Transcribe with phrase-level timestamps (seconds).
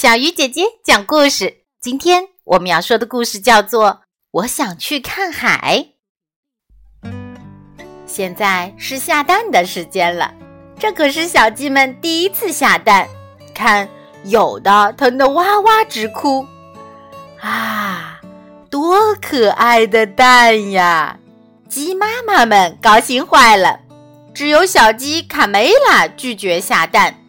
[0.00, 1.64] 小鱼姐姐讲故事。
[1.80, 3.90] 今天我们要说的故事叫做
[4.30, 5.86] 《我想去看海》。
[8.06, 10.32] 现在是下蛋的时间了，
[10.78, 13.08] 这可是小鸡们第一次下蛋。
[13.52, 13.88] 看，
[14.22, 16.46] 有的疼得哇哇直哭。
[17.40, 18.20] 啊，
[18.70, 21.18] 多可爱的蛋呀！
[21.68, 23.80] 鸡妈妈们高兴坏了。
[24.32, 27.20] 只有小鸡卡梅拉拒绝下蛋。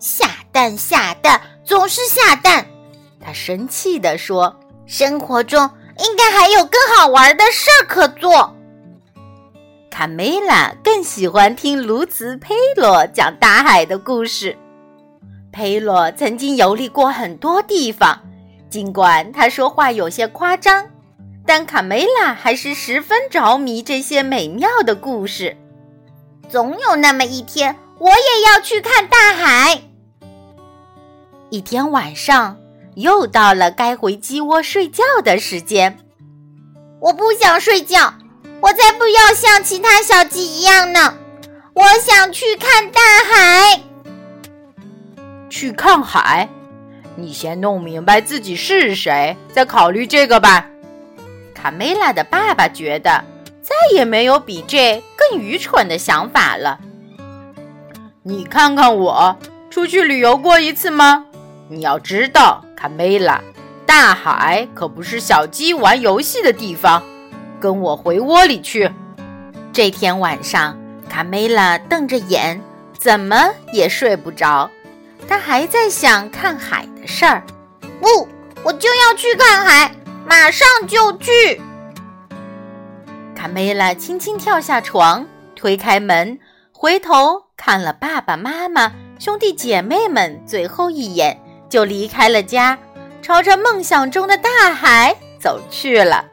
[0.00, 1.40] 下蛋下蛋。
[1.68, 2.64] 总是下蛋，
[3.20, 5.68] 他生气地说：“生活中
[5.98, 8.56] 应该还有更好玩的事儿可做。”
[9.92, 14.56] 卡梅拉更喜欢听卢茨佩罗讲大海的故事。
[15.52, 18.18] 佩罗曾经游历过很多地方，
[18.70, 20.86] 尽管他说话有些夸张，
[21.44, 25.54] 但卡梅拉还是十分着迷这些美妙的故事。
[26.48, 29.82] 总有那么一天，我也要去看大海。
[31.50, 32.58] 一天晚上，
[32.94, 35.98] 又到了该回鸡窝睡觉的时间。
[37.00, 38.12] 我不想睡觉，
[38.60, 41.14] 我才不要像其他小鸡一样呢！
[41.72, 43.80] 我想去看大海。
[45.48, 46.46] 去看海？
[47.16, 50.66] 你先弄明白自己是谁，再考虑这个吧。
[51.54, 53.24] 卡梅拉的爸爸觉得
[53.62, 56.78] 再也没有比这更愚蠢的想法了。
[58.22, 59.38] 你看看我，
[59.70, 61.24] 出去旅游过一次吗？
[61.70, 63.42] 你要知道，卡梅拉，
[63.84, 67.02] 大海可不是小鸡玩游戏的地方。
[67.60, 68.90] 跟我回窝里去。
[69.72, 70.78] 这天晚上，
[71.10, 72.60] 卡梅拉瞪着眼，
[72.96, 74.70] 怎么也睡不着。
[75.28, 77.42] 他还在想看海的事儿。
[78.00, 78.28] 不，
[78.62, 79.92] 我就要去看海，
[80.26, 81.60] 马上就去。
[83.34, 86.38] 卡梅拉轻轻跳下床，推开门，
[86.72, 91.38] 回头看了爸爸妈妈、兄弟姐妹们最后一眼。
[91.68, 92.78] 就离开了家，
[93.20, 96.24] 朝着梦想中的大海走去了。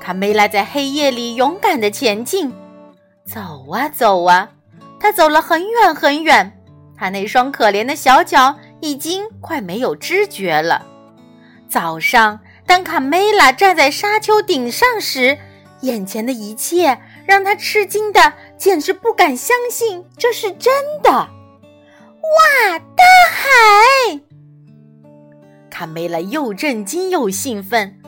[0.00, 2.52] 卡梅拉在黑夜里勇敢地前进，
[3.24, 4.50] 走啊走啊，
[5.00, 6.60] 他走了很远很远，
[6.96, 10.84] 他那双可怜的小脚已经快没有知觉了。
[11.68, 15.38] 早上，当卡梅拉站在沙丘顶上时，
[15.80, 20.72] 眼前的一切让他吃惊的简直不敢相信这是真
[21.02, 21.28] 的。
[22.24, 24.20] 哇，大海！
[25.70, 28.00] 卡梅拉又震惊又兴奋，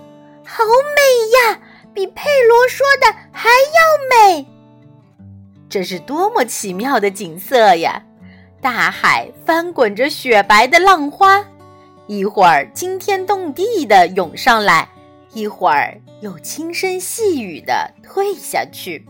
[0.44, 1.60] 好美呀，
[1.92, 4.46] 比佩罗说的还要美。
[5.68, 8.02] 这是多么奇妙的景色呀！
[8.62, 11.44] 大海翻滚着雪白的浪花，
[12.06, 14.88] 一会儿惊天动地的涌上来，
[15.32, 19.04] 一会儿又轻声细语的退下去。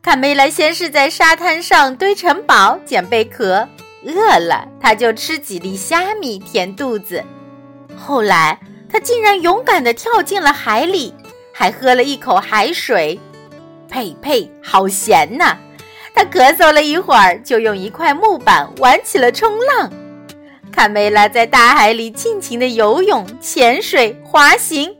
[0.00, 3.68] 卡梅拉先是在沙滩上堆城堡、捡贝壳。
[4.04, 7.22] 饿了，他就吃几粒虾米填肚子。
[7.96, 8.58] 后来，
[8.90, 11.14] 他竟然勇敢地跳进了海里，
[11.52, 13.20] 还喝了一口海水。
[13.88, 15.56] 呸呸，好咸呐！
[16.14, 19.90] 他咳嗽了一会儿，就用一块木板玩起了冲浪。
[20.72, 24.96] 卡梅拉在大海里尽情地游泳、潜水、滑行，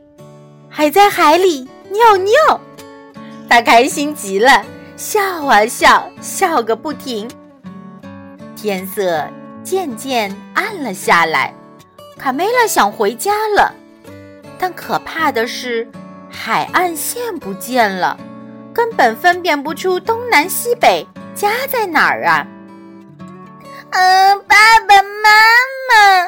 [0.69, 2.61] 还在海里尿尿。
[3.49, 7.29] 他开心极了，笑啊笑，笑个不停。
[8.61, 9.27] 天色
[9.63, 11.51] 渐渐暗了下来，
[12.15, 13.73] 卡梅拉想回家了，
[14.59, 15.89] 但可怕的是，
[16.29, 18.15] 海岸线不见了，
[18.71, 22.45] 根本分辨不出东南西北，家在哪儿啊？
[23.89, 25.29] 嗯，爸爸妈
[25.89, 26.27] 妈，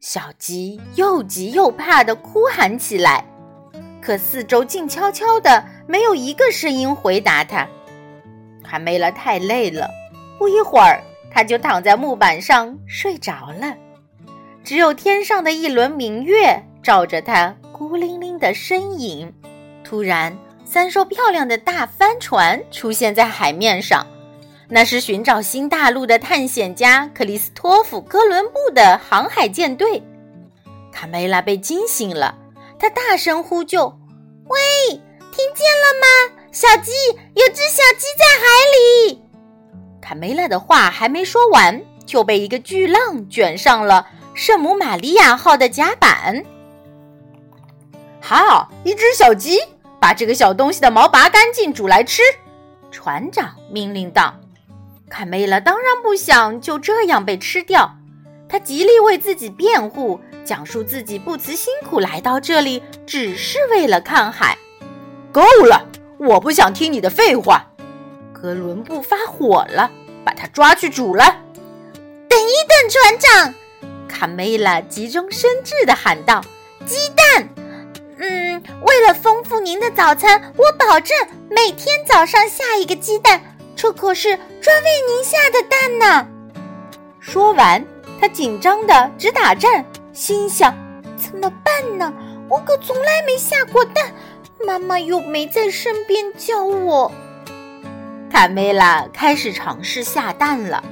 [0.00, 3.24] 小鸡又急又怕的哭喊起来，
[4.00, 7.66] 可四周静悄悄的，没有一个声音回答他。
[8.62, 9.90] 卡梅拉太累了，
[10.38, 11.02] 不一会儿。
[11.36, 13.76] 他就躺在木板上睡着了，
[14.64, 19.30] 只有天上的一轮明月照着他孤零零的身影。
[19.84, 24.06] 突然，三艘漂亮的大帆船出现在海面上，
[24.70, 30.02] 那是寻找新大陆的探险家克里斯托弗·哥伦布的航海舰队。
[30.90, 32.34] 卡梅拉被惊醒了，
[32.78, 33.88] 他大声呼救
[34.48, 34.58] ：“喂，
[34.88, 36.40] 听见了吗？
[36.50, 36.92] 小鸡，
[37.34, 39.22] 有只小鸡在海里！”
[40.06, 46.44] 卡梅拉的话还没说完，就被一个巨浪卷上了圣母玛利亚号的甲板。
[48.20, 49.58] 好，一只小鸡，
[49.98, 52.22] 把这个小东西的毛拔干净，煮来吃。
[52.92, 54.32] 船长命令道。
[55.10, 57.96] 卡梅拉当然不想就这样被吃掉，
[58.48, 64.56] 他极力为自己辩护，讲述自己不辞辛苦来到这里，只是为了看海。
[65.32, 65.84] 够了，
[66.16, 67.66] 我不想听你的废话。
[68.46, 69.90] 哥伦布发火了，
[70.24, 71.24] 把他抓去煮了。
[72.28, 73.54] 等一等，船长！
[74.06, 76.40] 卡梅拉急中生智地喊道
[76.86, 77.48] ：“鸡蛋！
[78.18, 81.16] 嗯，为了丰富您的早餐，我保证
[81.50, 83.42] 每天早上下一个鸡蛋。
[83.74, 84.28] 这可是
[84.60, 86.28] 专为您下的蛋呢。”
[87.18, 87.84] 说完，
[88.20, 90.72] 他紧张的直打颤，心想
[91.18, 92.12] ：“怎么办呢？
[92.48, 94.14] 我可从来没下过蛋，
[94.64, 97.10] 妈妈又没在身边教我。”
[98.36, 100.84] 卡梅拉开始尝试下蛋了，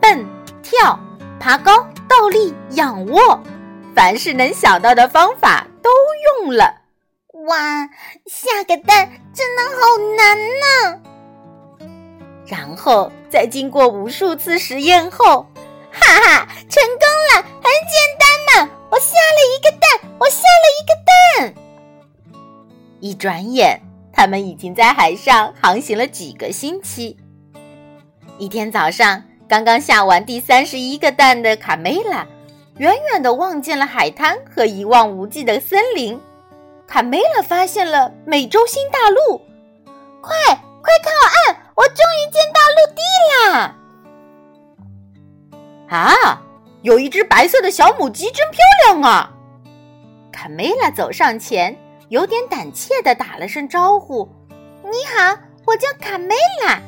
[0.00, 0.24] 蹦、
[0.62, 0.96] 跳、
[1.40, 1.84] 爬高。
[2.08, 3.42] 倒立、仰卧，
[3.96, 5.90] 凡是能想到的方法都
[6.38, 6.82] 用了。
[7.48, 7.88] 哇，
[8.26, 11.00] 下个蛋真的好难呢！
[12.46, 15.44] 然后在经过无数次实验后，
[15.90, 18.70] 哈哈，成功了，很简单嘛！
[18.90, 21.54] 我下了一个蛋，我下了一个蛋。
[23.00, 23.82] 一转眼，
[24.16, 27.16] 他们已经在海上航行了几个星期。
[28.38, 29.22] 一天早上。
[29.48, 32.26] 刚刚下完第三十一个蛋的卡梅拉，
[32.78, 36.20] 远远地望见了海滩和一望无际的森林。
[36.84, 39.40] 卡梅拉发现了美洲新大陆，
[40.20, 40.34] 快
[40.82, 41.10] 快靠
[41.46, 41.56] 岸！
[41.76, 43.00] 我终于见到陆地
[43.52, 43.76] 啦！
[45.88, 46.42] 啊，
[46.82, 48.58] 有一只白色的小母鸡，真漂
[48.88, 49.30] 亮啊！
[50.32, 54.28] 卡梅拉走上前，有点胆怯地打了声招呼
[54.84, 56.80] ：“你好，我叫卡梅拉。”“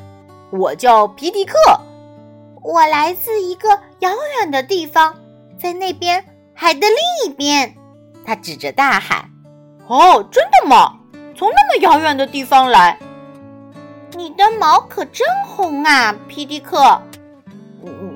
[0.51, 1.55] 我叫皮迪克。”
[2.63, 3.69] 我来自一个
[3.99, 5.15] 遥远的地方，
[5.61, 6.23] 在那边
[6.53, 7.75] 海的另一边。
[8.25, 9.29] 他指着大海。
[9.87, 10.97] 哦，真的吗？
[11.35, 12.97] 从那么遥远的地方来？
[14.13, 17.01] 你的毛可真红啊，皮迪克。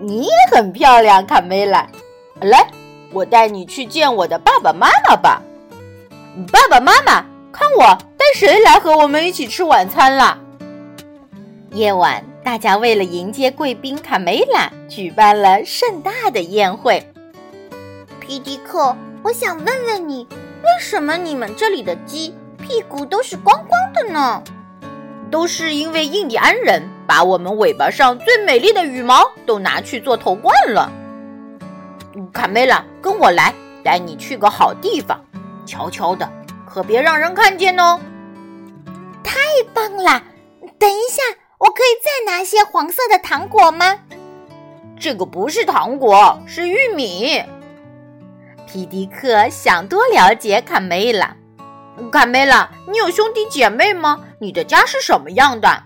[0.01, 1.88] 你也很漂亮，卡梅拉。
[2.41, 2.69] 来，
[3.11, 5.41] 我带你去见我的爸爸妈妈吧。
[6.51, 7.85] 爸爸妈妈，看我
[8.18, 10.39] 带谁来和我们一起吃晚餐了？
[11.71, 12.24] 夜晚。
[12.44, 17.07] 大家为了迎接贵宾卡梅拉，举办了盛大的宴会。
[18.19, 18.94] 皮迪克，
[19.24, 24.44] 我想问问你，为什么你们这里的鸡屁股都是光光的呢？
[25.31, 30.91] 都是因为印第安人把我们尾巴上最美丽的羽毛都拿去做头冠了。
[32.33, 33.53] 卡梅拉，跟我来，
[33.83, 35.24] 带你去个好地方，
[35.65, 36.30] 悄悄的，
[36.65, 38.00] 可别让人看见哦。
[39.24, 39.39] 太
[39.74, 40.21] 棒了！
[40.77, 41.21] 等一下。
[41.60, 43.98] 我可以再拿些黄色的糖果吗？
[45.00, 47.42] 这个不是糖果，是玉米。
[48.68, 51.33] 皮迪克想多了解卡梅拉。
[52.12, 54.25] 卡梅拉，你有兄弟姐妹吗？
[54.39, 55.83] 你的家是什么样的？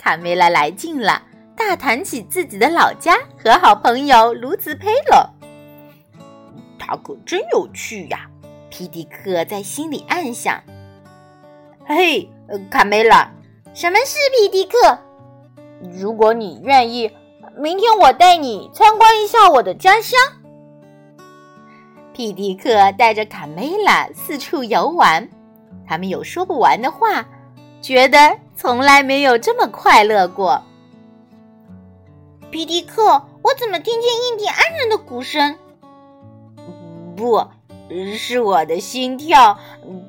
[0.00, 1.22] 卡梅拉来劲了，
[1.56, 5.30] 大谈起自己的老家和好朋友卢兹佩勒。
[6.76, 8.28] 他可真有趣呀！
[8.78, 10.62] 皮迪克在心里暗想。
[11.84, 12.30] 嘿，
[12.70, 13.28] 卡梅拉。
[13.74, 14.96] 什么是皮迪克？
[15.98, 17.10] 如果你愿意，
[17.56, 20.16] 明天我带你参观一下我的家乡。
[22.12, 25.28] 皮迪克带着卡梅拉四处游玩，
[25.84, 27.26] 他们有说不完的话，
[27.82, 30.62] 觉得从来没有这么快乐过。
[32.52, 35.58] 皮迪克，我怎么听见印第安人的鼓声？
[37.16, 37.44] 不
[38.16, 39.58] 是我的心跳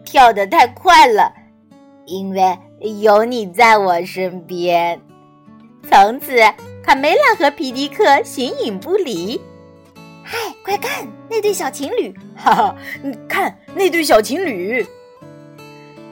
[0.06, 1.34] 跳得太快了，
[2.06, 2.58] 因为。
[3.02, 5.02] 有你在我身边，
[5.90, 6.34] 从此
[6.82, 9.38] 卡梅拉和皮迪克形影不离。
[10.24, 12.16] 嗨，快看那对小情侣！
[12.38, 14.88] 哈哈，你看那对小情侣。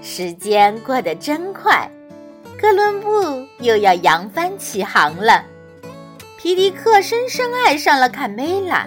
[0.02, 1.90] 时间过得真快，
[2.60, 5.46] 哥伦布又要扬帆起航了。
[6.38, 8.86] 皮迪克深深爱上了卡梅拉，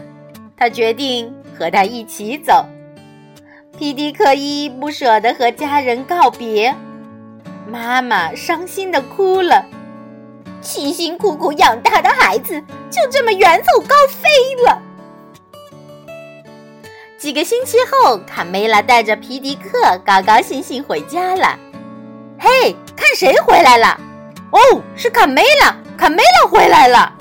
[0.55, 2.65] 他决定和他一起走。
[3.79, 6.75] 皮迪克依依不舍地和家人告别。
[7.69, 9.63] 妈妈伤心的哭了，
[10.63, 12.59] 辛辛苦苦养大的孩子
[12.91, 14.29] 就这么远走高飞
[14.65, 14.83] 了。
[17.19, 21.59] 几个星期后，卡梅拉带着皮迪克高高兴兴回家了。
[22.39, 24.01] 嘿，看谁回来了？
[24.51, 24.59] 哦，
[24.97, 27.13] 是卡梅拉，卡梅拉回来了。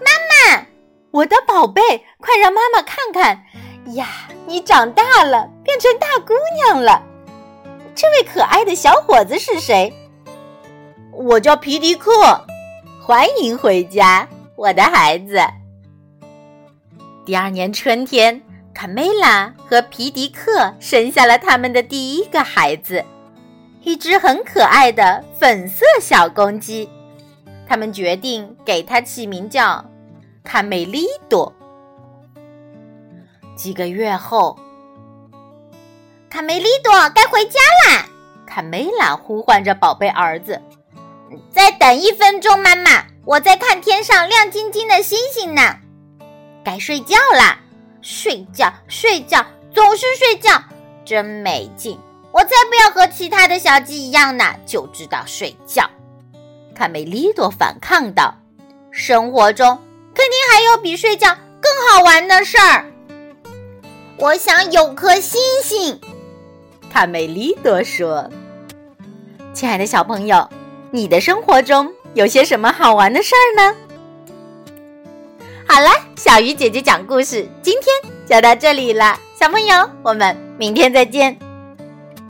[0.00, 0.62] 妈妈，
[1.10, 3.42] 我的宝贝，快让妈妈看看
[3.94, 4.06] 呀！
[4.46, 7.02] 你长大了，变成大姑娘了。
[7.94, 9.92] 这位可爱的小伙子是谁？
[11.12, 12.12] 我叫皮迪克，
[13.02, 15.40] 欢迎回家，我的孩子。
[17.24, 18.40] 第二年春天，
[18.72, 23.04] 卡梅拉和皮迪克生下了他们的第一个孩子，
[23.82, 26.88] 一只很可爱的粉色小公鸡。
[27.66, 29.84] 他们决定给它起名叫
[30.42, 31.52] 卡梅利多。
[33.58, 34.56] 几个月后。
[36.30, 38.06] 卡梅利多该回家啦！
[38.46, 40.62] 卡梅拉呼唤着宝贝儿子
[41.50, 45.76] ：“再等一分钟，妈妈，我在看天上亮晶晶的星星呢。”
[46.64, 47.58] 该睡觉啦！
[48.00, 50.62] 睡觉，睡觉，总是睡觉，
[51.04, 51.98] 真没劲！
[52.30, 55.90] 我才不要和其他的小鸡一样呢，就知道睡觉。
[56.76, 58.32] 卡梅利多反抗道
[58.92, 59.76] ：“生活中
[60.14, 62.84] 肯定还有比睡觉更好玩的事儿。
[64.18, 66.00] 我想有颗星星。”
[66.92, 68.28] 卡梅利多说
[69.54, 70.48] ：“亲爱的小朋友，
[70.90, 73.76] 你的生活中有些什么好玩的事儿呢？”
[75.68, 81.38] 好了，小鱼姐姐讲故事今天就到这里了，小朋友，我们明天再见。